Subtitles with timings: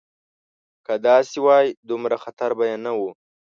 [0.85, 2.99] که داسې وای دومره خطر به یې نه و.